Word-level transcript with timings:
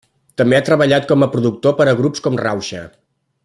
També 0.41 0.57
ha 0.59 0.63
treballat 0.69 1.05
com 1.11 1.25
a 1.25 1.29
productor 1.35 1.77
per 1.83 1.87
grups 2.03 2.25
com 2.29 2.41
Rauxa. 2.45 2.83